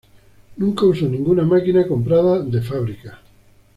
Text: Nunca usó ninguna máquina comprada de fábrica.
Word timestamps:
Nunca 0.57 0.87
usó 0.87 1.07
ninguna 1.07 1.43
máquina 1.43 1.87
comprada 1.87 2.39
de 2.39 2.59
fábrica. 2.63 3.21